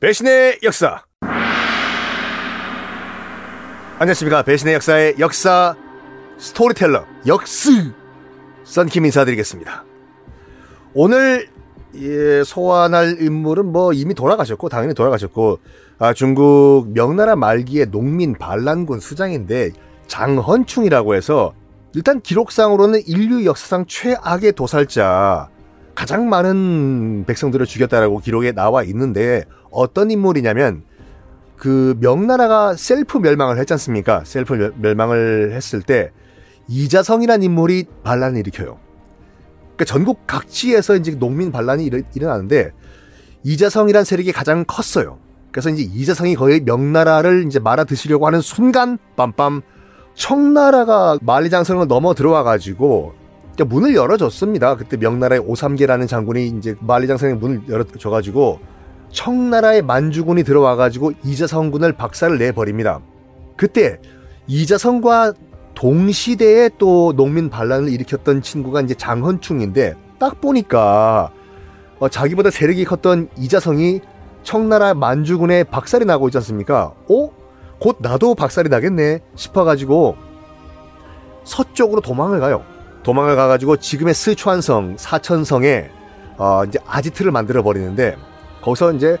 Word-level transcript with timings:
배신의 0.00 0.58
역사. 0.64 1.04
안녕하십니까. 3.98 4.42
배신의 4.42 4.74
역사의 4.74 5.14
역사 5.20 5.76
스토리텔러 6.36 7.04
역스 7.26 7.92
썬킴 8.64 9.06
인사드리겠습니다. 9.06 9.84
오늘 10.94 11.48
예, 11.94 12.42
소환할 12.44 13.22
인물은 13.22 13.66
뭐 13.66 13.92
이미 13.92 14.14
돌아가셨고 14.14 14.68
당연히 14.68 14.94
돌아가셨고 14.94 15.60
아, 15.98 16.12
중국 16.12 16.88
명나라 16.92 17.36
말기의 17.36 17.92
농민 17.92 18.34
반란군 18.34 18.98
수장인데 18.98 19.70
장헌충이라고 20.08 21.14
해서 21.14 21.54
일단 21.94 22.20
기록상으로는 22.20 23.02
인류 23.06 23.44
역사상 23.46 23.86
최악의 23.86 24.52
도살자 24.52 25.50
가장 25.94 26.28
많은 26.28 27.24
백성들을 27.26 27.66
죽였다라고 27.66 28.18
기록에 28.18 28.52
나와 28.52 28.82
있는데 28.84 29.44
어떤 29.70 30.10
인물이냐면 30.10 30.82
그 31.56 31.96
명나라가 32.00 32.74
셀프 32.76 33.18
멸망을 33.18 33.58
했지 33.58 33.72
않습니까? 33.74 34.22
셀프 34.24 34.72
멸망을 34.76 35.52
했을 35.52 35.82
때 35.82 36.10
이자성이라는 36.68 37.44
인물이 37.44 37.84
반란을 38.02 38.38
일으켜요. 38.40 38.78
그러니까 39.76 39.84
전국 39.84 40.26
각지에서 40.26 40.96
이제 40.96 41.16
농민 41.18 41.52
반란이 41.52 41.90
일어나는데 42.14 42.72
이자성이란 43.44 44.04
세력이 44.04 44.32
가장 44.32 44.64
컸어요. 44.66 45.18
그래서 45.52 45.70
이제 45.70 45.82
이자성이 45.82 46.34
거의 46.34 46.60
명나라를 46.60 47.44
이제 47.46 47.60
말아 47.60 47.84
드시려고 47.84 48.26
하는 48.26 48.40
순간 48.40 48.98
빰빰 49.16 49.62
청나라가 50.14 51.18
만리장성을 51.20 51.86
넘어 51.86 52.14
들어와 52.14 52.42
가지고 52.42 53.14
문을 53.62 53.94
열어줬습니다. 53.94 54.76
그때 54.76 54.96
명나라의 54.96 55.40
오삼계라는 55.46 56.08
장군이 56.08 56.48
이제 56.48 56.74
만리장성의 56.80 57.36
문을 57.36 57.62
열어줘가지고 57.68 58.58
청나라의 59.12 59.82
만주군이 59.82 60.42
들어와가지고 60.42 61.12
이자성군을 61.24 61.92
박살을 61.92 62.38
내버립니다. 62.38 63.00
그때 63.56 64.00
이자성과 64.48 65.34
동시대에 65.74 66.70
또 66.78 67.12
농민 67.14 67.50
반란을 67.50 67.88
일으켰던 67.90 68.42
친구가 68.42 68.80
이제 68.80 68.94
장헌충인데 68.94 69.94
딱 70.18 70.40
보니까 70.40 71.30
어, 71.98 72.08
자기보다 72.08 72.50
세력이 72.50 72.84
컸던 72.84 73.28
이자성이 73.38 74.00
청나라 74.42 74.94
만주군에 74.94 75.64
박살이 75.64 76.04
나고 76.04 76.28
있지 76.28 76.38
않습니까? 76.38 76.94
어? 77.08 77.30
곧 77.78 77.98
나도 78.00 78.34
박살이 78.34 78.68
나겠네 78.68 79.20
싶어가지고 79.34 80.16
서쪽으로 81.44 82.00
도망을 82.00 82.40
가요. 82.40 82.64
도망을 83.04 83.36
가가지고 83.36 83.76
지금의 83.76 84.14
스촨성, 84.14 84.96
사천성에 84.98 85.90
어, 86.38 86.62
이제 86.66 86.78
아지트를 86.86 87.30
만들어 87.30 87.62
버리는데 87.62 88.16
거기서 88.62 88.94
이제 88.94 89.16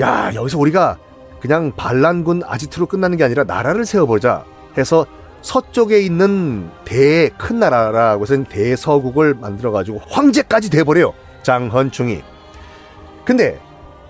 야 0.00 0.32
여기서 0.34 0.58
우리가 0.58 0.96
그냥 1.40 1.72
반란군 1.76 2.42
아지트로 2.46 2.86
끝나는 2.86 3.18
게 3.18 3.24
아니라 3.24 3.44
나라를 3.44 3.84
세워보자 3.84 4.44
해서 4.78 5.04
서쪽에 5.42 6.00
있는 6.00 6.70
대 6.86 7.28
큰 7.36 7.58
나라라고 7.58 8.22
해서 8.22 8.42
대서국을 8.44 9.34
만들어가지고 9.34 10.00
황제까지 10.08 10.70
돼버려요. 10.70 11.12
장헌충이. 11.42 12.22
근데 13.26 13.60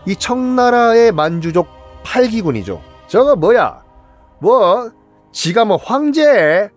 이 0.06 0.14
청나라의 0.14 1.11
만주족 1.11 1.67
8기군이죠. 2.05 2.80
저거 3.08 3.34
뭐야? 3.34 3.83
뭐 4.39 4.92
지가 5.33 5.64
뭐 5.64 5.77
황제 5.77 6.69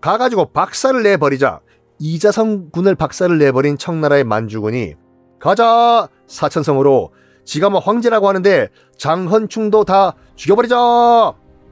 가가지고 0.00 0.46
박살을 0.46 1.04
내버리자. 1.04 1.60
이자성 2.00 2.70
군을 2.70 2.94
박살을 2.94 3.38
내버린 3.38 3.76
청나라의 3.76 4.24
만주군이 4.24 4.94
가자 5.38 6.08
사천성으로 6.26 7.12
지가 7.44 7.68
뭐 7.68 7.78
황제라고 7.78 8.26
하는데 8.26 8.68
장헌충도 8.96 9.84
다 9.84 10.14
죽여버리자 10.34 10.76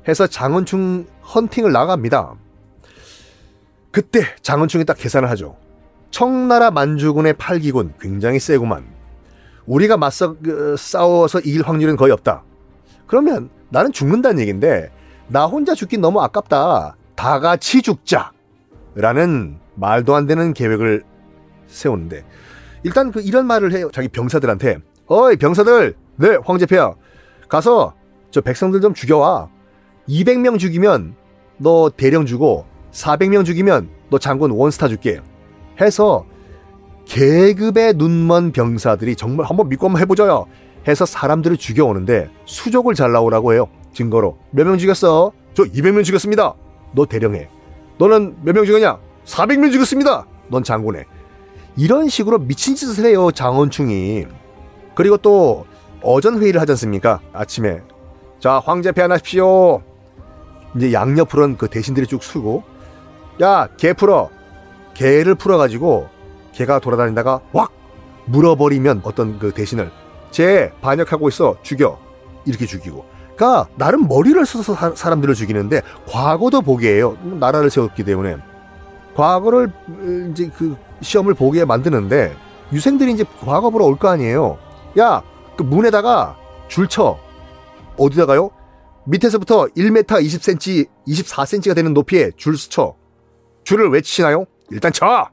해서 0.06 0.26
장헌충 0.26 1.06
헌팅을 1.34 1.72
나갑니다. 1.72 2.34
그때 3.90 4.20
장헌충이 4.42 4.84
딱 4.84 4.98
계산을 4.98 5.30
하죠. 5.30 5.56
청나라 6.10 6.70
만주군의 6.70 7.34
8기군 7.34 7.92
굉장히 7.98 8.38
세구만. 8.38 8.84
우리가 9.66 9.96
맞서 9.96 10.36
그, 10.42 10.76
싸워서 10.78 11.40
이길 11.40 11.62
확률은 11.62 11.96
거의 11.96 12.12
없다. 12.12 12.42
그러면 13.06 13.48
나는 13.70 13.92
죽는다는 13.92 14.40
얘기인데 14.40 14.90
나 15.28 15.46
혼자 15.46 15.74
죽긴 15.74 16.00
너무 16.02 16.20
아깝다. 16.20 16.96
다 17.14 17.40
같이 17.40 17.82
죽자. 17.82 18.32
라는 18.94 19.58
말도 19.78 20.14
안 20.14 20.26
되는 20.26 20.52
계획을 20.52 21.02
세우는데 21.66 22.24
일단 22.82 23.10
그 23.12 23.20
이런 23.20 23.46
말을 23.46 23.72
해요. 23.72 23.90
자기 23.92 24.08
병사들한테. 24.08 24.78
어이 25.06 25.36
병사들. 25.36 25.94
네 26.16 26.36
황제폐하. 26.44 26.94
가서 27.48 27.94
저 28.30 28.40
백성들 28.40 28.80
좀 28.80 28.94
죽여와. 28.94 29.48
200명 30.08 30.58
죽이면 30.58 31.14
너 31.58 31.90
대령 31.96 32.24
주고 32.26 32.66
400명 32.92 33.44
죽이면 33.44 33.88
너 34.10 34.18
장군 34.18 34.50
원스타 34.52 34.88
줄게. 34.88 35.20
해서 35.80 36.24
계급의 37.06 37.94
눈먼 37.94 38.52
병사들이 38.52 39.16
정말 39.16 39.46
한번 39.46 39.68
믿고 39.68 39.86
한번 39.86 40.00
해보자요. 40.02 40.46
해서 40.86 41.04
사람들을 41.06 41.56
죽여오는데 41.56 42.30
수족을 42.44 42.94
잘 42.94 43.12
나오라고 43.12 43.52
해요. 43.52 43.68
증거로. 43.92 44.38
몇 44.50 44.64
명 44.66 44.78
죽였어? 44.78 45.32
저 45.54 45.64
200명 45.64 46.04
죽였습니다. 46.04 46.54
너 46.94 47.06
대령해. 47.06 47.48
너는 47.98 48.36
몇 48.42 48.54
명 48.54 48.64
죽였냐? 48.64 48.98
400명 49.28 49.70
죽였습니다. 49.72 50.26
넌 50.48 50.64
장군해. 50.64 51.04
이런 51.76 52.08
식으로 52.08 52.38
미친 52.38 52.74
짓을 52.74 53.04
해요. 53.04 53.30
장원충이. 53.30 54.26
그리고 54.94 55.16
또 55.18 55.66
어전 56.02 56.40
회의를 56.40 56.60
하지 56.60 56.72
않습니까? 56.72 57.20
아침에. 57.32 57.80
자, 58.40 58.60
황제 58.64 58.90
폐하하십시오. 58.90 59.82
이제 60.76 60.92
양옆으로는 60.92 61.56
그 61.56 61.68
대신들이 61.68 62.06
쭉 62.06 62.22
쓰고 62.22 62.62
야, 63.42 63.68
개 63.76 63.92
풀어. 63.92 64.30
개를 64.94 65.34
풀어 65.34 65.58
가지고 65.58 66.08
개가 66.52 66.80
돌아다니다가 66.80 67.40
확 67.52 67.72
물어버리면 68.26 69.02
어떤 69.04 69.38
그 69.38 69.52
대신을 69.52 69.92
쟤 70.32 70.72
반역하고 70.80 71.28
있어 71.28 71.56
죽여 71.62 71.98
이렇게 72.44 72.66
죽이고 72.66 73.04
가 73.36 73.68
나름 73.76 74.08
머리를 74.08 74.44
써서 74.44 74.74
사, 74.74 74.92
사람들을 74.92 75.34
죽이는데 75.36 75.82
과거도 76.08 76.62
보게 76.62 76.96
해요 76.96 77.16
나라를 77.22 77.70
세웠기 77.70 78.02
때문에 78.02 78.38
과거를 79.18 79.72
이제 80.30 80.48
그 80.56 80.76
시험을 81.00 81.34
보게 81.34 81.64
만드는데 81.64 82.36
유생들이 82.72 83.12
이제 83.12 83.24
과거 83.40 83.68
보러 83.70 83.84
올 83.84 83.96
거 83.98 84.08
아니에요 84.08 84.58
야 84.98 85.22
그 85.56 85.64
문에다가 85.64 86.36
줄 86.68 86.86
쳐 86.86 87.18
어디다가요 87.98 88.50
밑에서부터 89.06 89.66
1m 89.76 90.04
20cm, 90.04 90.86
24cm가 91.08 91.74
되는 91.74 91.94
높이에 91.94 92.30
줄 92.36 92.54
쳐. 92.56 92.94
줄을 93.64 93.88
왜 93.90 94.02
치나요? 94.02 94.44
일단 94.70 94.92
쳐! 94.92 95.28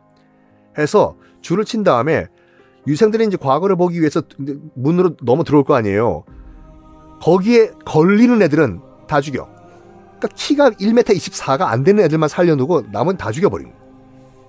해서 0.80 1.16
줄을 1.42 1.64
친 1.64 1.84
다음에 1.84 2.26
유생들이 2.88 3.26
이제 3.26 3.38
과거를 3.38 3.76
보기 3.76 4.00
위해서 4.00 4.24
문으로 4.76 5.12
넘어 5.22 5.44
들어올 5.44 5.64
거 5.64 5.76
아니에요. 5.76 6.24
거기에 7.22 7.72
걸리는 7.86 8.42
애들은 8.42 8.82
다 9.08 9.22
죽여. 9.22 9.48
그러니까 10.18 10.28
키가 10.36 10.70
1m 10.72 11.04
24가 11.04 11.62
안 11.64 11.84
되는 11.84 12.04
애들만 12.04 12.30
살려두고 12.30 12.84
남은 12.92 13.18
다 13.18 13.32
죽여버린 13.32 13.68
거예요. 13.68 13.80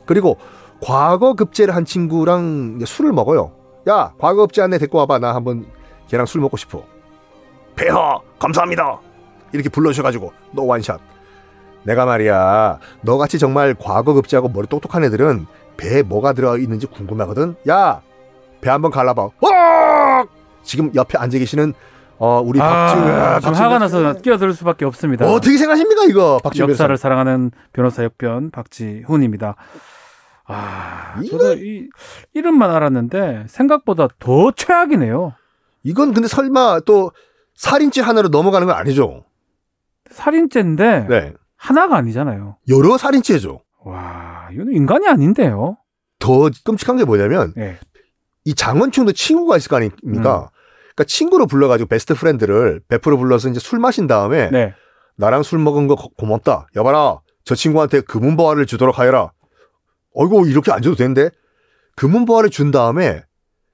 그리고 0.07 0.37
과거 0.83 1.35
급제를 1.35 1.75
한 1.75 1.85
친구랑 1.85 2.79
술을 2.85 3.13
먹어요. 3.13 3.53
야, 3.89 4.13
과거 4.19 4.43
급제 4.47 4.63
안에 4.63 4.79
데리고 4.79 4.99
와봐. 4.99 5.19
나 5.19 5.35
한번 5.35 5.67
걔랑 6.09 6.27
술 6.27 6.41
먹고 6.41 6.57
싶어. 6.57 6.85
폐하, 7.75 8.19
감사합니다. 8.39 9.01
이렇게 9.53 9.69
불러주셔가지고 9.69 10.33
너 10.53 10.63
원샷. 10.63 11.01
내가 11.85 12.05
말이야 12.05 12.81
너같이 13.03 13.39
정말 13.39 13.75
과거 13.79 14.13
급제하고 14.15 14.49
머리 14.49 14.67
똑똑한 14.67 15.05
애들은 15.05 15.47
배에 15.77 16.03
뭐가 16.03 16.33
들어있는지 16.33 16.87
궁금하거든. 16.87 17.57
야 17.69 18.01
배 18.61 18.71
한번 18.71 18.91
갈라봐. 18.91 19.23
어! 19.23 19.31
지금 20.63 20.91
옆에 20.95 21.19
앉아 21.19 21.39
계시는 21.39 21.75
어 22.19 22.41
우리 22.41 22.61
아, 22.61 22.87
박지훈 22.87 23.11
아, 23.11 23.41
좀 23.41 23.55
화가 23.55 23.79
나서 23.79 24.15
끼어들 24.15 24.53
수밖에 24.55 24.85
없습니다. 24.85 25.27
어떻게 25.27 25.59
생각하십니까 25.59 26.05
이거 26.05 26.39
박지훈 26.43 26.71
역사를 26.71 26.89
변호사. 26.89 27.01
사랑하는 27.03 27.51
변호사 27.73 28.05
역변 28.05 28.51
박지훈입니다. 28.51 29.57
아, 30.47 31.21
저도 31.29 31.55
이 31.55 31.89
이름만 32.33 32.71
알았는데 32.71 33.47
생각보다 33.49 34.09
더 34.19 34.51
최악이네요. 34.53 35.35
이건 35.83 36.15
근데 36.15 36.29
설마 36.29 36.81
또 36.87 37.13
살인죄 37.55 38.01
하나로 38.01 38.29
넘어가는 38.29 38.67
건 38.67 38.77
아니죠? 38.77 39.25
살인죄인데 40.11 41.07
네. 41.09 41.35
하나가 41.57 41.97
아니잖아요. 41.97 42.57
여러 42.69 42.97
살인죄죠. 42.97 43.61
와, 43.85 44.49
이거는 44.53 44.73
인간이 44.75 45.09
아닌데요. 45.09 45.77
더 46.19 46.51
끔찍한 46.65 46.97
게 46.97 47.05
뭐냐면 47.05 47.53
네. 47.57 47.77
이 48.45 48.55
장헌충도 48.55 49.13
친구가 49.13 49.57
있을 49.57 49.69
거 49.69 49.77
아닙니까? 49.77 50.51
음. 50.53 50.56
그러니까 50.97 51.05
친구로 51.05 51.47
불러가지고 51.47 51.89
best 51.89 52.15
friend를 52.15 52.81
베프로 52.89 53.19
불러서 53.19 53.49
이제 53.51 53.61
술 53.61 53.79
마신 53.79 54.07
다음에 54.07 54.51
네. 54.51 54.75
나랑 55.17 55.43
술 55.43 55.59
먹은 55.59 55.87
거 55.87 55.95
고맙다. 55.95 56.69
여봐라, 56.75 57.21
저 57.45 57.55
친구한테 57.55 58.01
금은보화를 58.01 58.67
주도록 58.67 58.99
하여라. 58.99 59.33
어이구 60.15 60.49
이렇게 60.49 60.73
안 60.73 60.81
줘도 60.83 60.97
되는데 60.97 61.31
금은보화를 61.97 62.51
준 62.51 62.71
다음에 62.71 63.23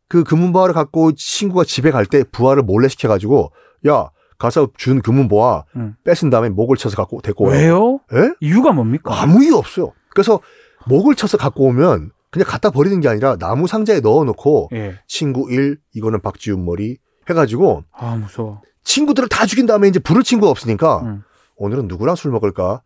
그 0.08 0.24
금은보화를 0.24 0.74
갖고 0.74 1.12
친구가 1.12 1.64
집에 1.64 1.90
갈 1.90 2.06
때 2.06 2.24
부화를 2.24 2.64
몰래 2.64 2.88
시켜가지고 2.88 3.52
야 3.88 4.10
가서 4.38 4.68
준 4.76 5.00
금은보화 5.00 5.64
음. 5.76 5.94
뺏은 6.04 6.28
다음에 6.30 6.48
목을 6.48 6.76
쳐서 6.76 6.96
갖고 6.96 7.20
데리고 7.22 7.44
와요. 7.46 7.56
왜요? 7.56 8.00
예? 8.14 8.34
이유가 8.40 8.72
뭡니까? 8.72 9.22
아무 9.22 9.42
이유 9.44 9.54
없어요. 9.56 9.92
그래서 10.10 10.40
목을 10.88 11.14
쳐서 11.14 11.38
갖고 11.38 11.64
오면 11.66 12.10
그냥 12.30 12.46
갖다 12.48 12.70
버리는 12.70 12.98
게 13.00 13.08
아니라 13.08 13.36
나무 13.36 13.68
상자에 13.68 14.00
넣어놓고 14.00 14.70
예. 14.74 14.98
친구 15.06 15.50
1 15.50 15.78
이거는 15.94 16.20
박지훈 16.20 16.64
머리 16.64 16.98
해가지고 17.28 17.84
아 17.92 18.16
무서워. 18.16 18.62
친구들을 18.84 19.28
다 19.28 19.46
죽인 19.46 19.66
다음에 19.66 19.88
이제 19.88 19.98
부를 20.00 20.22
친구가 20.22 20.50
없으니까 20.50 21.02
음. 21.02 21.22
오늘은 21.56 21.86
누구랑 21.88 22.16
술 22.16 22.30
먹을까? 22.32 22.82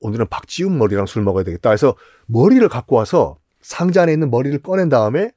오늘은 0.00 0.26
박지훈 0.28 0.76
머리랑 0.78 1.06
술 1.06 1.22
먹어야 1.22 1.44
되겠다 1.44 1.70
해서 1.70 1.94
머리를 2.26 2.66
갖고 2.68 2.96
와서 2.96 3.38
상자 3.60 4.02
안에 4.02 4.12
있는 4.12 4.30
머리를 4.30 4.58
꺼낸 4.62 4.88
다음에 4.88 5.30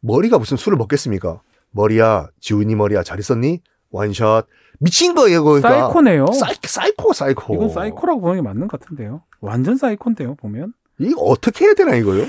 머리가 0.00 0.38
무슨 0.38 0.56
술을 0.56 0.76
먹겠습니까? 0.78 1.40
머리야, 1.72 2.28
지훈이 2.40 2.74
머리야, 2.74 3.02
잘 3.02 3.18
있었니? 3.18 3.60
원샷. 3.90 4.46
미친 4.80 5.14
거예요, 5.14 5.44
그러니까. 5.44 5.68
사이코네요. 5.68 6.26
사이, 6.32 6.54
사이코, 6.62 7.12
사이코. 7.12 7.54
이건 7.54 7.68
사이코라고 7.68 8.20
보는 8.20 8.36
게 8.36 8.42
맞는 8.42 8.66
것 8.68 8.80
같은데요. 8.80 9.22
완전 9.40 9.76
사이코인데요, 9.76 10.36
보면. 10.36 10.72
이거 10.98 11.20
어떻게 11.22 11.66
해야 11.66 11.74
되나, 11.74 11.94
이거요? 11.94 12.24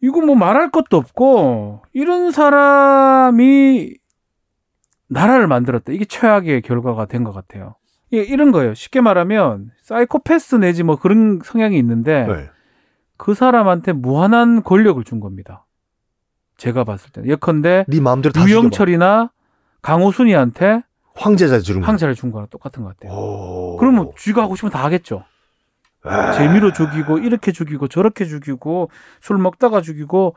이거 0.00 0.20
뭐 0.20 0.36
말할 0.36 0.70
것도 0.70 0.96
없고, 0.96 1.82
이런 1.92 2.30
사람이 2.30 3.96
나라를 5.08 5.46
만들었다. 5.46 5.92
이게 5.92 6.04
최악의 6.04 6.62
결과가 6.62 7.06
된 7.06 7.24
것 7.24 7.32
같아요. 7.32 7.74
이 8.10 8.16
이런 8.16 8.52
거예요. 8.52 8.74
쉽게 8.74 9.00
말하면, 9.00 9.70
사이코패스 9.82 10.56
내지 10.56 10.82
뭐 10.82 10.96
그런 10.96 11.40
성향이 11.44 11.78
있는데, 11.78 12.26
네. 12.26 12.50
그 13.16 13.34
사람한테 13.34 13.92
무한한 13.92 14.62
권력을 14.62 15.02
준 15.04 15.20
겁니다. 15.20 15.66
제가 16.56 16.84
봤을 16.84 17.10
때는. 17.12 17.28
예컨대, 17.28 17.84
네 17.88 18.00
마음대로. 18.00 18.32
유영철이나 18.40 19.30
강호순이한테 19.82 20.82
황제자 21.14 21.58
주는 21.60 21.80
거. 21.80 21.86
황자를 21.86 22.14
준 22.14 22.30
거랑 22.30 22.48
똑같은 22.50 22.82
것 22.82 22.96
같아요. 22.96 23.12
오. 23.16 23.76
그러면 23.78 24.10
쥐가 24.16 24.42
하고 24.42 24.56
싶으면 24.56 24.72
다 24.72 24.84
하겠죠. 24.84 25.24
아. 26.04 26.32
재미로 26.32 26.72
죽이고 26.72 27.18
이렇게 27.18 27.50
죽이고 27.52 27.88
저렇게 27.88 28.24
죽이고 28.24 28.90
술 29.20 29.38
먹다가 29.38 29.80
죽이고 29.80 30.34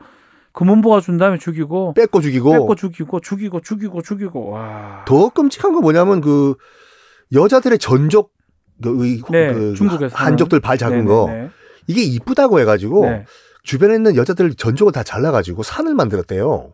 금은보화 0.52 1.00
준 1.00 1.16
다음에 1.18 1.38
죽이고 1.38 1.94
뺏고 1.94 2.20
죽이고. 2.20 2.52
뺏고 2.52 2.74
죽이고 2.74 3.20
죽이고 3.20 3.60
죽이고 3.60 4.02
죽이고 4.02 4.50
와. 4.50 5.04
더 5.06 5.28
끔찍한 5.30 5.72
거 5.72 5.80
뭐냐면 5.80 6.20
그 6.20 6.54
여자들의 7.32 7.78
전족 7.78 8.32
그, 8.82 9.06
이- 9.06 9.22
네, 9.30 9.52
그 9.52 9.74
중국에서 9.74 10.16
한족들 10.16 10.60
발 10.60 10.76
작은 10.76 11.04
거 11.06 11.26
네네네. 11.28 11.50
이게 11.86 12.02
이쁘다고 12.02 12.60
해가지고 12.60 13.06
네. 13.06 13.24
주변에 13.62 13.94
있는 13.94 14.16
여자들 14.16 14.54
전족을 14.54 14.92
다 14.92 15.02
잘라가지고 15.02 15.62
산을 15.62 15.94
만들었대요. 15.94 16.72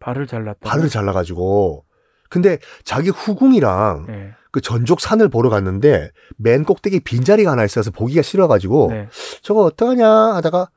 발을 0.00 0.26
잘랐다. 0.26 0.58
발을 0.68 0.88
잘라가지고. 0.88 1.84
근데 2.30 2.58
자기 2.84 3.10
후궁이랑 3.10 4.06
네. 4.08 4.30
그 4.50 4.60
전족 4.60 5.00
산을 5.00 5.28
보러 5.28 5.50
갔는데 5.50 6.10
맨 6.38 6.64
꼭대기 6.64 7.00
빈자리가 7.00 7.52
하나 7.52 7.64
있어서 7.64 7.90
보기가 7.90 8.22
싫어가지고 8.22 8.88
네. 8.90 9.08
저거 9.42 9.62
어떡하냐 9.64 10.08
하다가 10.08 10.68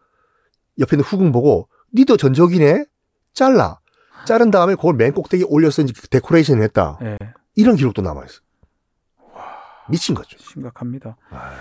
옆에 0.80 0.96
있는 0.98 1.06
후궁 1.06 1.32
보고 1.32 1.70
니도 1.96 2.18
전족이네 2.18 2.86
잘라 3.34 3.80
자른 4.26 4.52
다음에 4.52 4.76
그걸 4.76 4.96
맨 4.96 5.14
꼭대기 5.14 5.46
올려서 5.48 5.84
이제 5.84 5.94
데코레이션 6.10 6.62
했다 6.62 6.98
네. 7.02 7.18
이런 7.56 7.76
기록도 7.76 8.02
남아있어 8.02 8.42
미친 9.90 10.16
거죠 10.16 10.38
심각합니다. 10.40 11.16
아, 11.30 11.52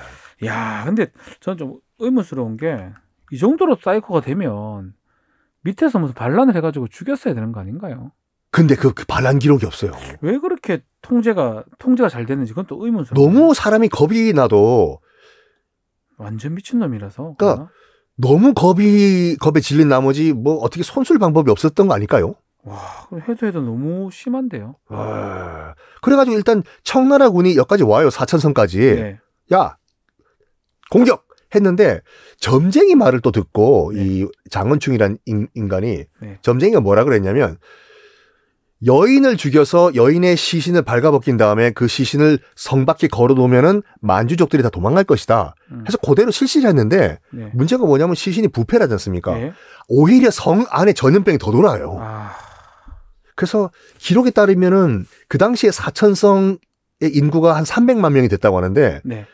야, 0.47 0.83
근데 0.87 1.13
저는 1.41 1.59
좀 1.59 1.79
의문스러운 1.99 2.57
게 2.57 2.91
이 3.33 3.39
정도로 3.39 3.77
사이코가 3.83 4.21
되면 4.21 4.95
밑에서 5.63 5.99
무슨 5.99 6.15
반란을 6.15 6.55
해가지고 6.57 6.89
죽였어야 6.89 7.35
되는 7.35 7.53
거 7.53 7.61
아닌가요? 7.61 8.13
근데 8.51 8.77
그, 8.77 8.93
그 8.93 9.05
반란 9.07 9.39
기록이 9.39 9.67
없어요 9.67 9.93
왜 10.21 10.39
그렇게 10.39 10.85
통제가 11.03 11.65
통제가 11.79 12.09
잘 12.09 12.27
됐는지 12.27 12.53
그건 12.53 12.67
또 12.67 12.85
의문스러워. 12.85 13.27
너무 13.27 13.55
사람이 13.55 13.89
겁이 13.89 14.33
나도 14.35 15.01
완전 16.17 16.55
미친 16.55 16.79
놈이라서. 16.79 17.35
그러니까 17.39 17.71
너무 18.17 18.55
겁이 18.55 19.37
겁에 19.37 19.61
질린 19.61 19.89
나머지 19.89 20.33
뭐 20.33 20.57
어떻게 20.57 20.83
손쓸 20.83 21.19
방법이 21.19 21.51
없었던 21.51 21.89
거 21.89 21.95
아닐까요? 21.95 22.35
와, 22.63 22.79
해도 23.29 23.47
해도 23.47 23.61
너무 23.61 24.09
심한데요. 24.11 24.77
아, 24.89 25.75
그래가지고 26.01 26.37
일단 26.37 26.63
청나라 26.83 27.29
군이 27.29 27.57
여기까지 27.57 27.83
와요 27.83 28.11
사천성까지 28.11 28.79
네. 28.79 29.19
야 29.53 29.77
공격 30.91 31.27
했는데 31.55 32.01
점쟁이 32.39 32.95
말을 32.95 33.21
또 33.21 33.31
듣고 33.31 33.93
네. 33.95 34.03
이 34.03 34.27
장원충이란 34.51 35.19
인, 35.27 35.49
인간이 35.55 36.05
네. 36.21 36.39
점쟁이가 36.43 36.81
뭐라 36.81 37.05
그랬냐면 37.05 37.59
여인을 38.87 39.37
죽여서 39.37 39.95
여인의 39.95 40.37
시신을 40.37 40.83
발가벗긴 40.83 41.37
다음에 41.37 41.71
그 41.71 41.89
시신을 41.89 42.39
성 42.55 42.85
밖에 42.85 43.09
걸어놓으면은 43.09 43.83
만주족들이 44.01 44.63
다 44.63 44.69
도망갈 44.69 45.05
것이다. 45.05 45.55
음. 45.71 45.85
해서 45.87 45.97
그대로 45.99 46.31
실시를 46.31 46.69
했는데 46.69 47.19
네. 47.33 47.51
문제가 47.55 47.85
뭐냐면 47.87 48.15
시신이 48.15 48.49
부패하지 48.49 48.93
않습니까? 48.95 49.35
네. 49.35 49.53
오히려 49.89 50.31
성 50.31 50.67
안에 50.69 50.93
전염병이 50.93 51.39
더 51.39 51.51
돌아요. 51.51 51.99
아, 52.01 52.33
그래서 53.35 53.71
기록에 53.99 54.31
따르면은 54.31 55.07
그 55.29 55.39
당시에 55.39 55.71
사천성의 55.71 56.59
인구가 57.13 57.57
한 57.57 57.65
300만 57.65 58.13
명이 58.13 58.29
됐다고 58.29 58.57
하는데 58.57 59.01
네. 59.05 59.27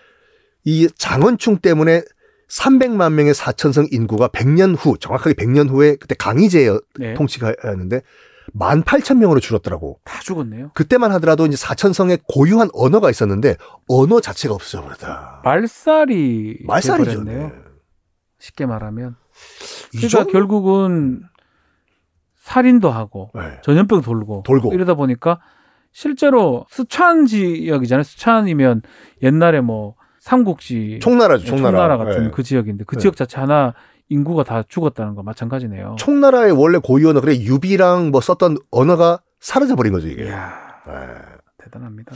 이 0.65 0.89
장원충 0.97 1.59
때문에 1.59 2.03
300만 2.49 3.13
명의 3.13 3.33
사천성 3.33 3.89
인구가 3.91 4.29
100년 4.29 4.77
후, 4.77 4.99
정확하게 4.99 5.35
100년 5.35 5.71
후에 5.71 5.97
그때 5.97 6.15
강희제 6.17 6.77
네. 6.99 7.15
통치가였는데 7.15 8.03
18,000명으로 8.59 9.41
줄었더라고. 9.41 10.01
다 10.05 10.21
죽었네요. 10.23 10.71
그때만 10.75 11.13
하더라도 11.13 11.47
이제 11.47 11.57
사천성에 11.57 12.19
고유한 12.29 12.69
언어가 12.73 13.11
있었는데 13.11 13.57
언어 13.89 14.21
자체가 14.21 14.55
없어져 14.55 14.83
버렸다. 14.83 15.41
말살이 15.45 16.61
말살이죠. 16.65 17.25
네. 17.25 17.53
쉽게 18.39 18.67
말하면. 18.67 19.17
이 19.95 19.97
그러니까 19.99 20.19
정도- 20.19 20.33
결국은 20.33 21.23
살인도 22.37 22.91
하고 22.91 23.31
네. 23.35 23.61
전염병 23.63 24.01
돌고 24.03 24.43
돌고. 24.47 24.73
이러다 24.75 24.95
보니까 24.95 25.41
실제로 25.93 26.67
스촨 26.71 27.27
지역이잖아요. 27.27 28.03
스촨이면 28.05 28.83
옛날에 29.23 29.61
뭐 29.61 29.95
삼국지 30.21 30.99
총나라죠, 31.03 31.45
네, 31.45 31.49
총나라. 31.51 31.97
같은 31.97 32.25
네. 32.25 32.31
그 32.31 32.43
지역인데 32.43 32.85
그 32.87 32.97
네. 32.97 33.01
지역 33.01 33.17
자체 33.17 33.39
하나 33.41 33.75
인구가 34.11 34.45
다 34.45 34.63
죽었다는 34.69 35.15
거 35.15 35.23
마찬가지네요. 35.23 35.97
총나라의 35.99 36.53
원래 36.53 36.79
고유 36.79 37.09
언어, 37.09 37.21
그래 37.21 37.37
유비랑 37.37 38.11
뭐 38.11 38.21
썼던 38.21 38.59
언어가 38.71 39.21
사라져 39.41 39.77
버린 39.77 39.93
거죠 39.93 40.09
이게. 40.09 40.27
이야 40.27 40.53
네. 40.87 40.93
대단합니다. 41.59 42.13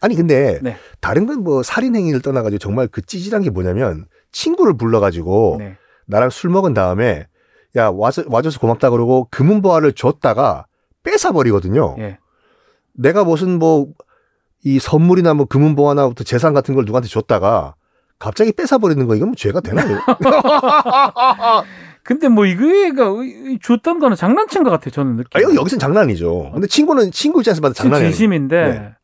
아니 0.00 0.14
근데 0.14 0.58
네. 0.62 0.76
다른 1.00 1.26
건 1.26 1.42
뭐 1.42 1.62
살인 1.62 1.96
행위를 1.96 2.20
떠나가지고 2.20 2.58
정말 2.58 2.88
그 2.88 3.00
찌질한 3.00 3.42
게 3.42 3.50
뭐냐면 3.50 4.06
친구를 4.32 4.76
불러가지고 4.76 5.56
네. 5.60 5.76
나랑 6.06 6.30
술 6.30 6.50
먹은 6.50 6.74
다음에 6.74 7.26
야 7.76 7.88
와서 7.90 8.24
와줘서 8.26 8.60
고맙다 8.60 8.90
그러고 8.90 9.28
금은 9.30 9.62
보화를 9.62 9.92
줬다가 9.92 10.66
뺏어 11.04 11.32
버리거든요. 11.32 11.94
예. 11.98 12.18
내가 12.92 13.24
무슨 13.24 13.58
뭐 13.58 13.86
이 14.64 14.80
선물이나 14.80 15.34
뭐 15.34 15.46
금은 15.46 15.76
보화나 15.76 16.10
또 16.16 16.24
재산 16.24 16.52
같은 16.52 16.74
걸 16.74 16.84
누구한테 16.84 17.08
줬다가 17.08 17.76
갑자기 18.18 18.52
뺏어 18.52 18.78
버리는 18.78 19.06
거 19.06 19.14
이건 19.14 19.28
뭐 19.28 19.34
죄가 19.36 19.60
되나요? 19.60 19.98
근데 22.02 22.28
뭐 22.28 22.46
이거가 22.46 23.22
줬던 23.62 23.98
거는 23.98 24.16
장난친 24.16 24.64
것 24.64 24.70
같아요. 24.70 24.90
저는 24.90 25.16
느낌. 25.16 25.28
아, 25.34 25.42
여기 25.42 25.56
여기선 25.56 25.78
장난이죠. 25.78 26.52
근데 26.52 26.66
친구는 26.66 27.10
친구 27.10 27.40
입장에서 27.40 27.60
봐도 27.60 27.74
장난이. 27.74 28.04
진심인데 28.04 28.68
네. 28.68 28.94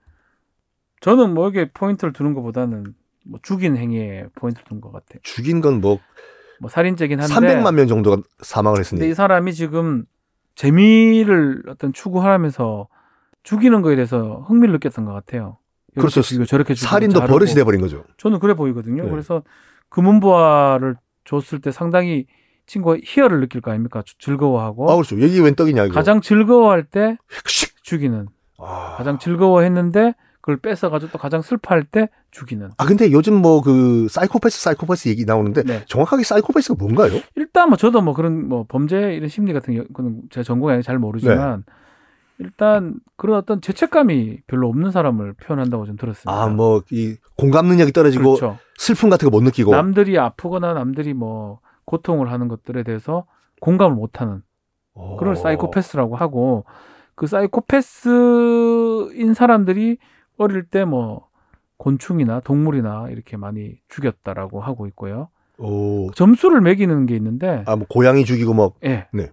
저는 1.00 1.34
뭐 1.34 1.50
이게 1.50 1.70
포인트를 1.70 2.14
두는 2.14 2.32
것보다는 2.32 2.94
뭐 3.26 3.38
죽인 3.42 3.76
행위에 3.76 4.26
포인트를 4.34 4.66
둔 4.68 4.80
것 4.80 4.90
같아요. 4.90 5.20
죽인 5.22 5.60
건뭐 5.60 5.98
뭐 6.60 6.70
살인죄긴 6.70 7.20
한데 7.20 7.34
300만 7.34 7.74
명 7.74 7.86
정도가 7.86 8.22
사망을 8.40 8.82
근데 8.82 9.04
이 9.04 9.08
했으니 9.08 9.14
사람이 9.14 9.52
지금 9.52 10.06
재미를 10.54 11.62
어떤 11.68 11.92
추구하면서 11.92 12.88
죽이는 13.42 13.82
거에 13.82 13.96
대해서 13.96 14.44
흥미를 14.48 14.72
느꼈던 14.72 15.04
것 15.04 15.12
같아요. 15.12 15.58
그렇죠. 16.00 16.22
죽이고 16.22 16.44
저렇게 16.46 16.74
죽이고 16.74 16.88
살인도 16.90 17.20
자르고. 17.20 17.32
버릇이 17.32 17.54
돼버린 17.54 17.80
거죠. 17.80 18.04
저는 18.18 18.38
그래 18.40 18.54
보이거든요. 18.54 19.04
네. 19.04 19.10
그래서 19.10 19.42
금은보화를 19.90 20.96
줬을 21.24 21.60
때 21.60 21.70
상당히 21.72 22.26
친구가 22.66 22.98
희열을 23.04 23.40
느낄 23.40 23.60
거 23.60 23.70
아닙니까? 23.70 24.02
주- 24.04 24.18
즐거워하고 24.18 24.90
아 24.90 24.94
그렇죠. 24.94 25.20
여기 25.20 25.40
웬 25.40 25.54
떡이냐 25.54 25.84
이거. 25.84 25.92
어? 25.92 25.94
가장 25.94 26.20
즐거워할 26.20 26.84
때 26.84 27.16
휙! 27.30 27.82
죽이는 27.84 28.26
아. 28.58 28.94
가장 28.96 29.18
즐거워했는데 29.18 30.14
그걸 30.40 30.58
뺏어가지고 30.58 31.12
또 31.12 31.18
가장 31.18 31.40
슬퍼할 31.42 31.84
때 31.84 32.08
죽이는. 32.30 32.70
아 32.76 32.84
근데 32.84 33.10
요즘 33.12 33.34
뭐 33.40 33.60
그 33.62 34.08
사이코패스 34.10 34.60
사이코패스 34.62 35.08
얘기 35.08 35.24
나오는데 35.24 35.62
네. 35.62 35.82
정확하게 35.86 36.22
사이코패스가 36.24 36.74
뭔가요? 36.78 37.20
일단 37.36 37.68
뭐 37.68 37.76
저도 37.78 38.00
뭐 38.02 38.12
그런 38.14 38.48
뭐 38.48 38.64
범죄 38.68 39.14
이런 39.14 39.28
심리 39.28 39.52
같은 39.52 39.86
거는 39.92 40.22
제 40.30 40.42
전공이 40.42 40.72
아니라 40.72 40.82
잘 40.82 40.98
모르지만 40.98 41.64
네. 41.66 41.72
일단 42.38 42.94
그런 43.16 43.36
어떤 43.38 43.60
죄책감이 43.60 44.40
별로 44.46 44.68
없는 44.68 44.90
사람을 44.90 45.34
표현한다고 45.34 45.84
좀 45.86 45.96
들었습니다. 45.96 46.30
아 46.32 46.48
뭐 46.48 46.82
이 46.90 47.16
공감 47.36 47.66
능력이 47.66 47.92
떨어지고 47.92 48.34
그렇죠. 48.34 48.58
슬픔 48.76 49.08
같은 49.10 49.30
거 49.30 49.36
못 49.36 49.42
느끼고 49.44 49.70
남들이 49.70 50.18
아프거나 50.18 50.74
남들이 50.74 51.14
뭐 51.14 51.60
고통을 51.84 52.30
하는 52.32 52.48
것들에 52.48 52.82
대해서 52.82 53.24
공감을 53.60 53.94
못 53.96 54.20
하는 54.20 54.42
그걸 54.94 55.32
어. 55.32 55.34
사이코패스라고 55.36 56.16
하고 56.16 56.64
그 57.14 57.26
사이코패스인 57.26 59.34
사람들이 59.34 59.98
어릴 60.36 60.64
때 60.64 60.84
뭐 60.84 61.28
곤충이나 61.76 62.40
동물이나 62.40 63.08
이렇게 63.10 63.36
많이 63.36 63.78
죽였다라고 63.88 64.60
하고 64.60 64.86
있고요. 64.88 65.28
오. 65.58 66.10
점수를 66.12 66.60
매기는 66.60 67.06
게 67.06 67.14
있는데 67.16 67.62
아, 67.66 67.76
뭐 67.76 67.86
고양이 67.88 68.24
죽이고 68.24 68.54
뭐 68.54 68.72
예. 68.84 69.06
네. 69.12 69.30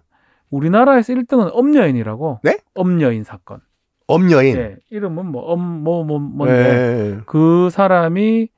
우리나라에서 0.52 1.12
1등은 1.14 1.50
엄여인이라고. 1.52 2.40
네? 2.44 2.58
엄여인 2.74 3.24
사건. 3.24 3.60
엄여인. 4.06 4.56
예. 4.56 4.76
이름은 4.90 5.26
뭐 5.26 5.42
엄뭐뭐 5.42 6.18
뭔데 6.18 7.16
예. 7.16 7.20
그 7.26 7.70
사람이 7.70 8.48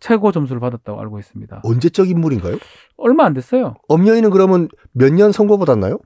최고 0.00 0.32
점수를 0.32 0.60
받았다고 0.60 1.00
알고 1.00 1.18
있습니다. 1.18 1.60
언제적 1.64 2.08
인물인가요? 2.08 2.56
얼마 2.96 3.24
안 3.24 3.34
됐어요. 3.34 3.74
엄여인은 3.88 4.30
그러면 4.30 4.68
몇 4.92 5.12
년 5.12 5.32
선고 5.32 5.58
받았나요? 5.58 5.98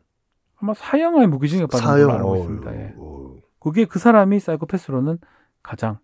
아마 0.58 0.72
사형의 0.74 1.26
무기징역 1.28 1.70
받은 1.70 1.86
걸로 1.86 2.12
알고 2.12 2.36
있습니다. 2.36 2.74
예. 2.74 2.94
어. 2.96 3.34
그게 3.60 3.84
그 3.84 3.98
사람이 3.98 4.40
사이코패스로는 4.40 5.18
가장 5.62 5.98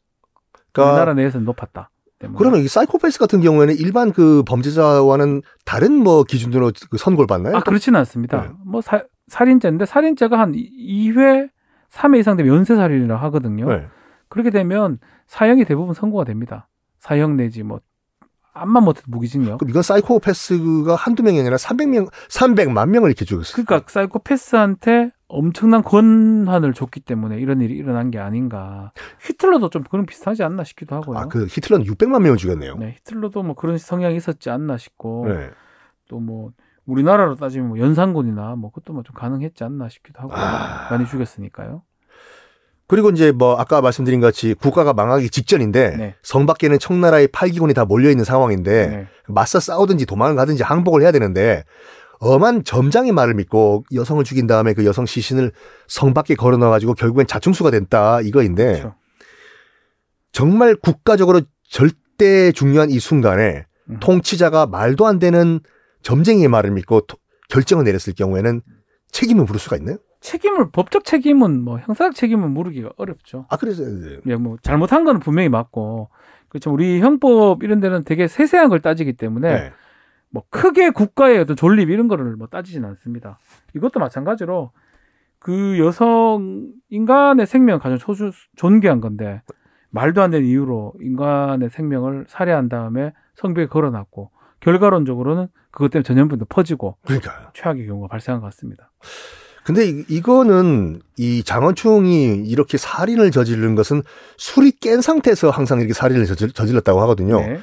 그러니까 0.72 0.92
우리나라 0.92 1.14
내에서는 1.14 1.44
높았다. 1.46 1.90
때문에. 2.18 2.36
그러면 2.38 2.60
이 2.60 2.68
사이코패스 2.68 3.18
같은 3.18 3.40
경우에는 3.40 3.74
일반 3.76 4.12
그 4.12 4.42
범죄자와는 4.46 5.42
다른 5.64 5.92
뭐 5.94 6.24
기준으로 6.24 6.72
그 6.90 6.98
선고를 6.98 7.26
받나요? 7.26 7.56
아 7.56 7.60
그렇지는 7.60 7.98
않습니다. 8.00 8.42
네. 8.42 8.48
뭐 8.66 8.80
사, 8.80 9.02
살인죄인데 9.32 9.86
살인죄가 9.86 10.38
한 10.38 10.52
2회 10.52 11.48
3회 11.90 12.20
이상 12.20 12.36
되면 12.36 12.54
연쇄살인이라 12.54 13.16
하거든요. 13.16 13.66
네. 13.66 13.86
그렇게 14.28 14.50
되면 14.50 14.98
사형이 15.26 15.64
대부분 15.64 15.94
선고가 15.94 16.24
됩니다. 16.24 16.68
사형 16.98 17.36
내지 17.36 17.62
뭐 17.62 17.80
암만 18.52 18.84
못해도 18.84 19.06
무기징역. 19.08 19.58
그럼 19.58 19.70
이건 19.70 19.82
사이코패스가 19.82 20.94
한두 20.94 21.22
명이 21.22 21.40
아니라 21.40 21.56
300명, 21.56 22.10
300만 22.28 22.90
명을 22.90 23.08
이렇게 23.08 23.24
죽였어요. 23.24 23.64
그러니까 23.64 23.90
사이코패스한테 23.90 25.10
엄청난 25.28 25.82
권한을 25.82 26.74
줬기 26.74 27.00
때문에 27.00 27.38
이런 27.38 27.62
일이 27.62 27.74
일어난 27.74 28.10
게 28.10 28.18
아닌가. 28.18 28.92
히틀러도 29.22 29.70
좀 29.70 29.82
그런 29.84 30.04
비슷하지 30.04 30.42
않나 30.42 30.64
싶기도 30.64 30.96
하고요. 30.96 31.16
아, 31.16 31.26
그 31.28 31.46
히틀러는 31.46 31.86
600만 31.86 32.20
명을 32.20 32.36
죽였네요. 32.36 32.76
네, 32.76 32.96
히틀러도 32.98 33.42
뭐 33.42 33.54
그런 33.54 33.78
성향이 33.78 34.14
있었지 34.16 34.50
않나 34.50 34.76
싶고 34.76 35.24
네. 35.28 35.48
또뭐 36.08 36.52
우리나라로 36.86 37.36
따지면 37.36 37.68
뭐 37.68 37.78
연산군이나 37.78 38.56
뭐 38.56 38.70
그것도 38.70 38.92
뭐 38.92 39.02
좀 39.02 39.14
가능했지 39.14 39.64
않나 39.64 39.88
싶기도 39.88 40.20
하고 40.20 40.32
아. 40.34 40.88
많이 40.90 41.06
죽였으니까요. 41.06 41.82
그리고 42.88 43.10
이제 43.10 43.32
뭐 43.32 43.56
아까 43.56 43.80
말씀드린 43.80 44.20
것 44.20 44.26
같이 44.26 44.54
국가가 44.54 44.92
망하기 44.92 45.30
직전인데 45.30 45.96
네. 45.96 46.14
성 46.22 46.44
밖에는 46.44 46.78
청나라의 46.78 47.28
팔기군이 47.28 47.72
다 47.72 47.84
몰려 47.84 48.10
있는 48.10 48.24
상황인데 48.24 48.86
네. 48.88 49.06
맞서 49.28 49.60
싸우든지 49.60 50.04
도망을 50.06 50.36
가든지 50.36 50.62
항복을 50.62 51.00
해야 51.02 51.10
되는데 51.12 51.64
엄한 52.18 52.64
점장의 52.64 53.12
말을 53.12 53.34
믿고 53.34 53.84
여성을 53.94 54.22
죽인 54.24 54.46
다음에 54.46 54.74
그 54.74 54.84
여성 54.84 55.06
시신을 55.06 55.52
성 55.88 56.12
밖에 56.12 56.34
걸어놔 56.34 56.68
가지고 56.70 56.94
결국엔 56.94 57.26
자충수가 57.26 57.70
됐다 57.70 58.20
이거인데 58.20 58.64
그렇죠. 58.64 58.94
정말 60.32 60.74
국가적으로 60.76 61.40
절대 61.68 62.52
중요한 62.52 62.90
이 62.90 62.98
순간에 62.98 63.64
음. 63.90 63.98
통치자가 64.00 64.66
말도 64.66 65.06
안 65.06 65.18
되는 65.18 65.60
점쟁이의 66.02 66.48
말을 66.48 66.70
믿고 66.72 67.02
토- 67.02 67.18
결정을 67.48 67.84
내렸을 67.84 68.14
경우에는 68.14 68.60
책임을 69.10 69.44
물을 69.44 69.58
수가 69.60 69.76
있나요? 69.76 69.98
책임을 70.20 70.70
법적 70.70 71.04
책임은 71.04 71.62
뭐 71.62 71.78
형사적 71.78 72.14
책임은 72.14 72.50
물으기가 72.52 72.90
어렵죠. 72.96 73.46
아 73.50 73.56
그래서 73.56 73.82
이제 73.82 74.20
예, 74.26 74.36
뭐 74.36 74.56
잘못한 74.62 75.04
거는 75.04 75.20
분명히 75.20 75.48
맞고 75.48 76.08
그렇죠. 76.48 76.70
우리 76.72 77.00
형법 77.00 77.62
이런 77.64 77.80
데는 77.80 78.04
되게 78.04 78.28
세세한 78.28 78.68
걸 78.68 78.80
따지기 78.80 79.14
때문에 79.14 79.52
네. 79.52 79.72
뭐 80.30 80.44
크게 80.48 80.90
국가의 80.90 81.38
어떤 81.40 81.56
존립 81.56 81.90
이런 81.90 82.08
거를 82.08 82.36
뭐 82.36 82.46
따지진 82.46 82.84
않습니다. 82.84 83.38
이것도 83.74 83.98
마찬가지로 84.00 84.70
그 85.40 85.78
여성 85.80 86.68
인간의 86.88 87.46
생명 87.46 87.80
가장 87.80 87.98
소주 87.98 88.30
존귀한 88.56 89.00
건데 89.00 89.42
말도 89.90 90.22
안 90.22 90.30
되는 90.30 90.46
이유로 90.46 90.94
인간의 91.00 91.68
생명을 91.70 92.26
살해한 92.28 92.68
다음에 92.68 93.12
성벽에 93.34 93.66
걸어놨고 93.66 94.30
결과론적으로는 94.60 95.48
그것 95.72 95.90
때문에 95.90 96.04
전염병도 96.04 96.44
퍼지고 96.46 96.96
그러니까 97.04 97.50
최악의 97.54 97.86
경우가 97.86 98.08
발생한 98.08 98.40
것 98.40 98.46
같습니다. 98.52 98.90
근데 99.64 99.86
이- 99.88 100.04
이거는 100.08 101.00
이 101.16 101.42
장원충이 101.44 102.44
이렇게 102.46 102.76
살인을 102.78 103.30
저지른 103.30 103.74
것은 103.74 104.02
술이 104.36 104.72
깬 104.80 105.00
상태에서 105.00 105.50
항상 105.50 105.78
이렇게 105.78 105.94
살인을 105.94 106.26
저질, 106.26 106.52
저질렀다고 106.52 107.00
하거든요. 107.02 107.40
네, 107.40 107.60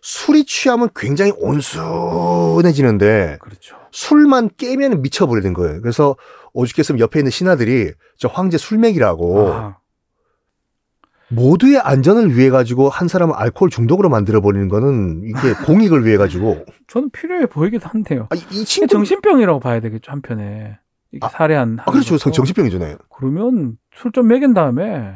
술이 0.00 0.46
취하면 0.46 0.88
굉장히 0.96 1.32
온순해지는데 1.36 3.38
그렇죠. 3.40 3.76
술만 3.92 4.50
깨면 4.56 5.02
미쳐버리는 5.02 5.52
거예요. 5.52 5.80
그래서 5.80 6.16
오죽했으면 6.52 7.00
옆에 7.00 7.20
있는 7.20 7.30
신하들이 7.30 7.92
저 8.18 8.28
황제 8.28 8.58
술맥이라고 8.58 9.52
아, 9.52 9.78
모두의 11.34 11.78
안전을 11.78 12.36
위해 12.36 12.50
가지고 12.50 12.88
한 12.88 13.08
사람을 13.08 13.34
알코올 13.36 13.70
중독으로 13.70 14.08
만들어 14.08 14.40
버리는 14.40 14.68
거는 14.68 15.22
이게 15.24 15.34
공익을 15.66 16.04
위해 16.04 16.16
가지고 16.16 16.64
저는 16.88 17.10
필요해 17.10 17.46
보이기도 17.46 17.88
한데요. 17.88 18.26
아, 18.30 18.34
이 18.34 18.40
이게 18.50 18.64
친구 18.64 18.88
정신병이라고 18.88 19.60
봐야 19.60 19.80
되겠죠 19.80 20.12
한편에 20.12 20.78
이렇게 21.12 21.26
아, 21.26 21.28
살해한 21.28 21.78
아 21.80 21.90
그렇죠 21.90 22.16
것도. 22.16 22.30
정신병이죠, 22.32 22.78
네. 22.78 22.96
그러면 23.08 23.76
술 23.94 24.10
좀 24.12 24.28
먹인 24.28 24.54
다음에 24.54 25.14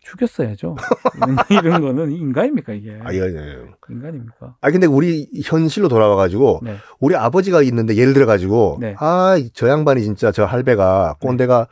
죽였어야죠. 0.00 0.76
이런, 1.50 1.80
거는 1.80 2.10
인간입니까 2.10 2.72
이게? 2.72 2.98
아, 3.04 3.12
예, 3.14 3.18
예. 3.18 3.56
인간입니까? 3.88 4.56
아 4.60 4.70
근데 4.70 4.86
우리 4.86 5.28
현실로 5.44 5.88
돌아와 5.88 6.16
가지고 6.16 6.60
네. 6.62 6.76
우리 6.98 7.14
아버지가 7.14 7.62
있는데 7.62 7.96
예를 7.96 8.12
들어 8.12 8.26
가지고 8.26 8.78
네. 8.80 8.96
아저 8.98 9.68
양반이 9.68 10.02
진짜 10.02 10.32
저 10.32 10.44
할배가 10.44 11.16
꼰대가 11.20 11.68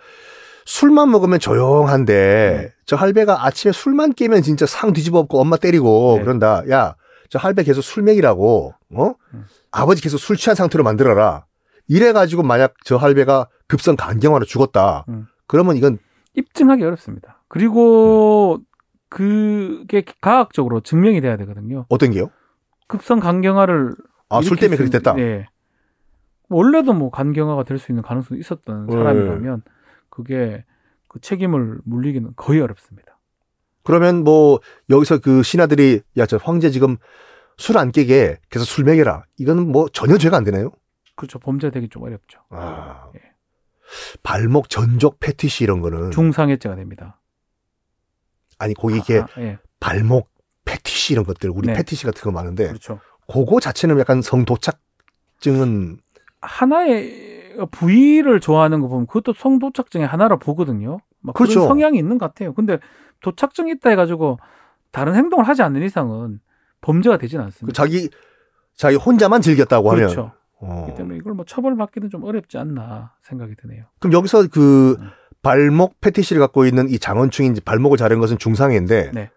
술만 0.65 1.11
먹으면 1.11 1.39
조용한데 1.39 2.61
네. 2.63 2.75
저 2.87 2.97
할배가 2.97 3.45
아침에 3.47 3.73
술만 3.73 4.13
깨면 4.15 4.43
진짜 4.43 4.67
상 4.67 4.93
뒤집어 4.93 5.19
엎고 5.21 5.41
엄마 5.41 5.57
때리고 5.57 6.15
네. 6.19 6.23
그런다. 6.25 6.63
야, 6.71 6.95
저 7.29 7.39
할배 7.39 7.63
계속 7.65 7.83
술 7.83 8.03
먹이라고. 8.03 8.75
어? 8.95 9.13
음. 9.35 9.45
아버지 9.71 10.03
계속 10.03 10.19
술 10.19 10.37
취한 10.37 10.55
상태로 10.57 10.85
만들어라. 10.85 11.45
이래 11.89 12.13
가지고 12.13 12.43
만약 12.43 12.75
저 12.85 12.97
할배가 12.97 13.49
급성 13.67 13.97
간경화로 13.97 14.45
죽었다. 14.45 15.05
음. 15.09 15.27
그러면 15.47 15.77
이건 15.77 15.99
입증하기 16.35 16.85
어렵습니다. 16.85 17.43
그리고 17.49 18.59
그게 19.09 20.05
과학적으로 20.21 20.81
증명이 20.81 21.21
돼야 21.21 21.37
되거든요. 21.39 21.87
어떤 21.89 22.11
게요? 22.13 22.31
급성 22.87 23.19
간경화를 23.21 23.95
아, 24.29 24.41
술 24.43 24.57
때문에 24.57 24.77
그렇게 24.77 24.91
됐다. 24.99 25.15
네. 25.15 25.47
원래도 26.49 26.93
뭐 26.93 27.11
간경화가 27.11 27.65
될 27.65 27.79
수 27.79 27.91
있는 27.93 28.03
가능성이 28.03 28.41
있었던 28.41 28.87
네. 28.87 28.93
사람이라면 28.93 29.63
그게 30.11 30.65
그 31.09 31.21
책임을 31.21 31.81
물리기는 31.85 32.33
거의 32.37 32.61
어렵습니다. 32.61 33.19
그러면 33.83 34.23
뭐 34.25 34.61
여기서 34.91 35.19
그 35.19 35.43
신하들이 35.43 36.03
야, 36.19 36.27
저 36.27 36.37
황제 36.37 36.71
지금 36.71 36.97
술 37.57 37.77
안 37.79 37.93
깨게 37.93 38.39
계속 38.51 38.65
술 38.65 38.85
먹여라. 38.85 39.25
이거는 39.39 39.71
뭐 39.71 39.89
전혀 39.93 40.19
죄가 40.19 40.37
안 40.37 40.45
되나요? 40.45 40.73
그렇죠. 41.17 41.39
범죄 41.39 41.71
되기 41.71 41.89
좀 41.89 42.03
어렵죠. 42.03 42.41
아. 42.51 43.11
예. 43.17 43.21
발목 44.23 44.71
전족 44.71 45.19
패티시 45.21 45.65
이런 45.65 45.81
거는 45.81 46.11
중상해죄가 46.13 46.77
됩니다. 46.77 47.21
아니 48.59 48.75
거기 48.75 48.97
이게 48.99 49.19
아, 49.21 49.27
아, 49.35 49.41
예. 49.41 49.59
발목 49.81 50.31
패티시 50.65 51.15
이런 51.15 51.25
것들 51.25 51.51
우리 51.51 51.67
네. 51.67 51.73
패티시 51.75 52.05
같은 52.05 52.23
거 52.23 52.31
많은데 52.31 52.69
그렇죠. 52.69 53.01
그거 53.27 53.61
자체는 53.61 53.99
약간 53.99 54.23
성도착증은 54.23 55.99
하나의 56.41 57.30
부위를 57.71 58.41
좋아하는 58.41 58.81
거 58.81 58.89
보면 58.89 59.07
그것도 59.07 59.35
성도착증의 59.35 60.07
하나라 60.07 60.37
보거든요. 60.37 60.99
막 61.21 61.35
그렇죠. 61.35 61.67
성향이 61.67 61.99
있는 61.99 62.19
것 62.19 62.27
같아요. 62.27 62.55
근데 62.55 62.79
도착증이 63.21 63.73
있다 63.73 63.91
해가지고 63.91 64.39
다른 64.91 65.15
행동을 65.15 65.47
하지 65.47 65.63
않는 65.63 65.83
이상은 65.83 66.41
범죄가 66.81 67.19
그 67.19 67.27
않습니다. 67.39 67.73
자기 67.73 68.09
자기 68.75 68.97
혼자만 68.97 69.43
즐겼다고 69.43 69.91
하면 69.91 70.07
그렇죠. 70.07 70.33
어. 70.61 70.83
그렇기 70.85 70.95
때문에 70.97 71.17
이걸 71.19 71.35
뭐 71.35 71.45
처벌받기는 71.45 72.11
좀 72.11 72.25
어렵지 72.25 72.59
않나 72.59 73.15
생각이 73.23 73.55
드네요. 73.57 73.85
그럼 73.99 74.13
여기서 74.15 74.49
그 74.49 74.97
음. 74.99 75.11
발목 75.43 76.01
패티시를 76.01 76.41
갖고 76.41 76.67
있는 76.67 76.89
이 76.89 76.99
장원충인지 76.99 77.63
발목을 77.63 77.97
자른 77.97 78.21
것은 78.21 78.39
중상해인데 78.39 79.11
네. 79.13 79.31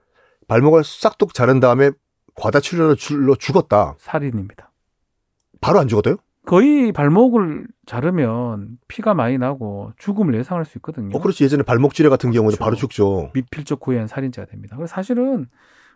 발목을 0.48 0.84
싹둑 0.84 1.34
자른 1.34 1.60
다음에 1.60 1.92
과다출혈로 2.36 3.36
죽었다. 3.38 3.96
살인입니다. 4.00 4.72
바로 5.62 5.80
안 5.80 5.88
죽었대요? 5.88 6.18
거의 6.46 6.92
발목을 6.92 7.68
자르면 7.86 8.78
피가 8.88 9.14
많이 9.14 9.38
나고 9.38 9.92
죽음을 9.98 10.36
예상할 10.36 10.66
수 10.66 10.78
있거든요. 10.78 11.16
어 11.16 11.22
그렇지 11.22 11.44
예전에 11.44 11.64
발목질환 11.64 12.10
같은 12.10 12.32
경우는 12.32 12.50
그렇죠. 12.58 12.64
바로 12.64 12.76
죽죠. 12.76 13.32
미필적 13.34 13.80
고의한 13.80 14.08
살인죄가 14.08 14.48
됩니다. 14.48 14.76
그래서 14.76 14.94
사실은 14.94 15.48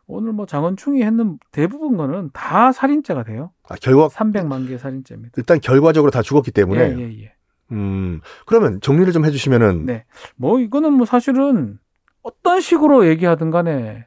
오늘 0.06 0.32
뭐 0.32 0.46
장원충이 0.46 1.04
했는 1.04 1.38
대부분 1.52 1.98
거는 1.98 2.30
다 2.34 2.72
살인죄가 2.72 3.24
돼요. 3.24 3.52
아, 3.68 3.76
결과 3.82 4.08
300만 4.08 4.68
개의 4.68 4.80
살인죄입니다. 4.80 5.34
일단 5.38 5.60
결과적으로 5.60 6.12
다 6.12 6.22
죽었기 6.22 6.52
때문에 6.52 6.96
예, 6.98 6.98
예, 6.98 7.24
예. 7.24 7.34
음 7.74 8.22
그러면 8.46 8.80
정리를 8.80 9.12
좀 9.12 9.26
해 9.26 9.32
주시면은 9.32 9.86
네. 9.86 10.06
뭐 10.38 10.60
이거는 10.62 10.94
뭐 10.94 11.06
사실은 11.06 11.78
어떤 12.22 12.62
식으로 12.62 13.08
얘기하든 13.08 13.52
간에 13.52 14.06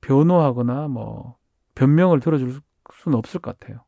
변호하거나 0.00 0.88
뭐 0.88 1.36
변명을 1.76 2.18
들어줄 2.18 2.60
수는 2.92 3.16
없을 3.16 3.40
것 3.40 3.58
같아요. 3.58 3.84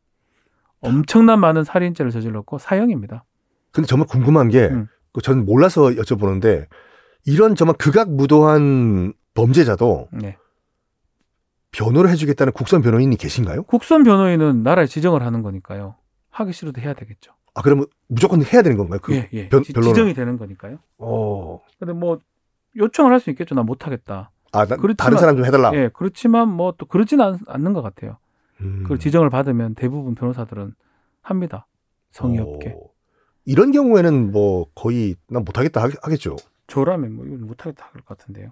엄청난 0.82 1.40
많은 1.40 1.64
살인죄를 1.64 2.10
저질렀고 2.10 2.58
사형입니다. 2.58 3.24
근데 3.70 3.86
정말 3.86 4.06
궁금한 4.06 4.48
게, 4.48 4.66
음. 4.66 4.86
그전 5.12 5.44
몰라서 5.46 5.82
여쭤보는데, 5.90 6.66
이런 7.24 7.54
정말 7.54 7.76
극악무도한 7.78 9.12
범죄자도 9.34 10.08
네. 10.12 10.36
변호를 11.70 12.10
해주겠다는 12.10 12.52
국선 12.52 12.82
변호인이 12.82 13.16
계신가요? 13.16 13.62
국선 13.64 14.02
변호인은 14.04 14.62
나라에 14.62 14.86
지정을 14.86 15.22
하는 15.22 15.42
거니까요. 15.42 15.94
하기 16.30 16.52
싫어도 16.52 16.80
해야 16.80 16.92
되겠죠. 16.94 17.32
아, 17.54 17.62
그러면 17.62 17.86
무조건 18.08 18.42
해야 18.42 18.62
되는 18.62 18.76
건가요? 18.76 18.98
그 19.02 19.14
예, 19.14 19.28
예. 19.32 19.48
변, 19.48 19.62
지? 19.62 19.72
지정이 19.72 20.14
되는 20.14 20.36
거니까요. 20.38 20.78
어. 20.98 21.60
근데 21.78 21.92
뭐 21.92 22.18
요청을 22.76 23.12
할 23.12 23.20
수 23.20 23.30
있겠죠. 23.30 23.54
나 23.54 23.62
못하겠다. 23.62 24.30
아, 24.52 24.66
나, 24.66 24.76
그렇지만- 24.76 24.96
다른 24.96 25.18
사람 25.18 25.36
좀 25.36 25.44
해달라. 25.44 25.70
예, 25.74 25.90
그렇지만 25.92 26.48
뭐 26.48 26.72
또 26.76 26.86
그렇지는 26.86 27.24
않, 27.24 27.38
않는 27.46 27.72
것 27.72 27.82
같아요. 27.82 28.16
음. 28.62 28.83
그걸 28.83 28.99
지정을 28.99 29.31
받으면 29.31 29.75
대부분 29.75 30.14
변호사들은 30.14 30.75
합니다. 31.23 31.66
성의 32.11 32.38
없게. 32.40 32.75
어. 32.76 32.81
이런 33.45 33.73
경우에는 33.73 34.31
뭐 34.33 34.66
거의 34.75 35.16
난 35.28 35.45
못하겠다 35.45 35.83
하- 35.83 35.90
하겠죠. 36.02 36.37
저라면 36.66 37.12
뭐 37.14 37.26
이건 37.26 37.47
못하겠다 37.47 37.85
할 37.92 38.02
것 38.02 38.16
같은데요. 38.19 38.50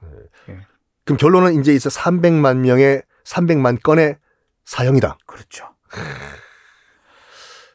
그럼 1.05 1.17
결론은 1.19 1.61
이제 1.61 1.73
있어 1.75 1.89
300만 1.91 2.59
명의 2.59 3.03
300만 3.25 3.83
건의 3.83 4.19
사형이다. 4.65 5.19
그렇죠. 5.27 5.67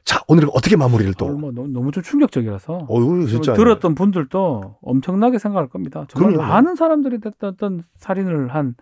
자, 0.03 0.21
오늘은 0.27 0.49
어떻게 0.53 0.75
마무리를 0.75 1.13
또? 1.15 1.29
뭐 1.29 1.51
너무, 1.51 1.67
너무 1.67 1.91
좀 1.91 2.03
충격적이라서 2.03 2.87
어유 2.89 3.27
진짜. 3.27 3.53
들었던 3.53 3.95
분들도 3.95 4.77
엄청나게 4.81 5.39
생각할 5.39 5.67
겁니다. 5.67 6.05
정말 6.09 6.33
그럼요. 6.33 6.47
많은 6.47 6.75
사람들이 6.75 7.19
어떤 7.41 7.83
살인을 7.97 8.53
한 8.53 8.75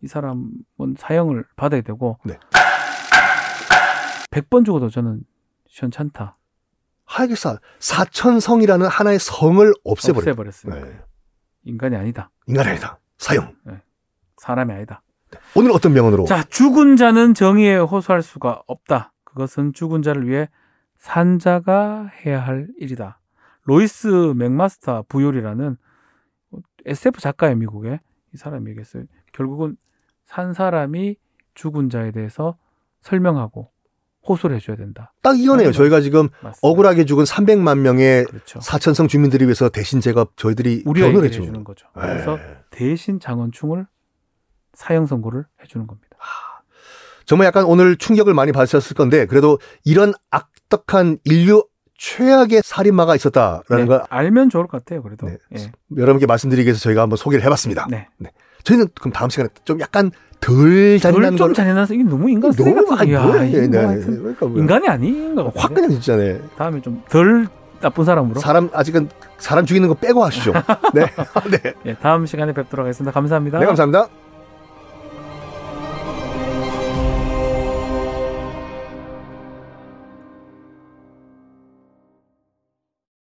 이 0.00 0.06
사람은 0.06 0.48
사형을 0.96 1.44
받아야 1.56 1.80
되고 1.80 2.18
네. 2.22 2.38
100번 4.40 4.64
죽어도 4.64 4.88
저는 4.88 5.22
시원찮다. 5.66 6.36
하야게사 7.04 7.58
사천성이라는 7.78 8.86
하나의 8.86 9.18
성을 9.18 9.72
없애버려. 9.84 10.18
없애버렸으니까 10.30 10.84
네. 10.84 11.00
인간이 11.64 11.96
아니다. 11.96 12.30
인간이 12.46 12.70
아니다. 12.70 12.98
사형. 13.16 13.54
사람이 14.36 14.72
아니다. 14.72 15.02
오늘 15.56 15.72
어떤 15.72 15.92
명언으로? 15.92 16.24
자, 16.24 16.42
죽은 16.44 16.96
자는 16.96 17.34
정의에 17.34 17.76
호소할 17.78 18.22
수가 18.22 18.62
없다. 18.66 19.12
그것은 19.24 19.72
죽은 19.72 20.02
자를 20.02 20.28
위해 20.28 20.48
산자가 20.98 22.10
해야 22.24 22.40
할 22.40 22.68
일이다. 22.78 23.20
로이스 23.64 24.34
맥마스터 24.36 25.04
부율이라는 25.08 25.76
SF 26.86 27.20
작가의 27.20 27.56
미국에 27.56 28.00
이 28.32 28.36
사람이 28.36 28.70
얘기했어요. 28.70 29.04
결국은 29.32 29.76
산 30.24 30.52
사람이 30.52 31.16
죽은 31.54 31.90
자에 31.90 32.10
대해서 32.12 32.56
설명하고 33.00 33.70
호소를 34.28 34.56
해줘야 34.56 34.76
된다. 34.76 35.12
딱 35.22 35.38
이거네요. 35.38 35.72
저희가 35.72 36.00
지금 36.00 36.28
맞습니다. 36.42 36.58
억울하게 36.62 37.04
죽은 37.04 37.24
300만 37.24 37.78
명의 37.78 38.24
그렇죠. 38.24 38.60
사천성 38.60 39.08
주민들을 39.08 39.46
위해서 39.46 39.68
대신 39.68 40.00
제가 40.00 40.26
저희들이 40.36 40.84
변호를 40.84 41.24
해주는 41.24 41.64
거죠. 41.64 41.86
그래서 41.94 42.38
예. 42.38 42.58
대신 42.70 43.20
장원충을 43.20 43.86
사형 44.74 45.06
선고를 45.06 45.44
해주는 45.62 45.86
겁니다. 45.86 46.08
정말 47.24 47.46
약간 47.46 47.64
오늘 47.64 47.96
충격을 47.96 48.32
많이 48.32 48.52
받으셨을 48.52 48.94
건데 48.94 49.26
그래도 49.26 49.58
이런 49.84 50.14
악덕한 50.30 51.18
인류 51.24 51.66
최악의 51.98 52.62
살인마가 52.64 53.16
있었다라는 53.16 53.84
네, 53.84 53.84
걸 53.86 54.04
알면 54.08 54.50
좋을 54.50 54.66
것 54.66 54.84
같아요. 54.84 55.02
그래도 55.02 55.26
네. 55.26 55.36
예. 55.56 55.72
여러분께 55.96 56.26
말씀드리기 56.26 56.66
위해서 56.66 56.80
저희가 56.80 57.02
한번 57.02 57.16
소개를 57.16 57.44
해봤습니다. 57.44 57.88
네. 57.90 58.08
저희는 58.62 58.88
그럼 58.98 59.12
다음 59.12 59.30
시간에 59.30 59.48
좀 59.64 59.80
약간 59.80 60.10
덜 60.40 60.98
잔인한 61.00 61.36
좀걸 61.36 61.54
잔인해서 61.54 61.94
이게 61.94 62.04
너무 62.04 62.30
인간 62.30 62.52
쓰레기 62.52 62.74
너무 62.74 62.86
같은 62.86 63.02
아니 63.02 63.12
야, 63.12 63.22
뭐야 63.22 63.42
네, 63.42 63.60
뭐 63.60 63.68
네. 63.68 63.78
하여튼 63.86 64.18
그러니까 64.18 64.46
뭐 64.46 64.58
인간이 64.58 64.88
아닌 64.88 65.34
것 65.34 65.52
확. 65.56 65.74
그냥 65.74 65.90
진짜 65.90 66.16
네. 66.16 66.40
다음에 66.56 66.80
좀 66.80 67.02
덜 67.08 67.46
나쁜 67.80 68.04
사람으로 68.04 68.40
사람 68.40 68.68
아직은 68.72 69.08
사람 69.38 69.64
죽이는 69.64 69.88
거 69.88 69.94
빼고 69.94 70.24
하시죠. 70.24 70.52
네. 70.94 71.06
네. 71.50 71.74
예, 71.86 71.94
다음 71.94 72.26
시간에 72.26 72.52
뵙도록 72.52 72.84
하겠습니다. 72.84 73.12
감사합니다. 73.12 73.58
네 73.60 73.66
감사합니다. 73.66 74.08